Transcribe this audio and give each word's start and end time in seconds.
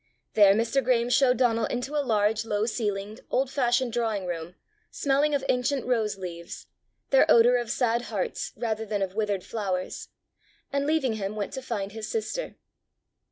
There 0.33 0.55
Mr. 0.55 0.83
Graeme 0.83 1.11
showed 1.11 1.37
Donal 1.37 1.65
into 1.65 1.95
a 1.95 2.01
large, 2.01 2.43
low 2.43 2.65
ceiled, 2.65 3.19
old 3.29 3.51
fashioned 3.51 3.93
drawing 3.93 4.25
room, 4.25 4.55
smelling 4.89 5.35
of 5.35 5.45
ancient 5.47 5.85
rose 5.85 6.17
leaves, 6.17 6.65
their 7.11 7.29
odour 7.29 7.57
of 7.57 7.69
sad 7.69 8.01
hearts 8.05 8.51
rather 8.55 8.83
than 8.83 9.03
of 9.03 9.13
withered 9.13 9.43
flowers 9.43 10.09
and 10.73 10.87
leaving 10.87 11.13
him 11.13 11.35
went 11.35 11.53
to 11.53 11.61
find 11.61 11.91
his 11.91 12.09
sister. 12.09 12.55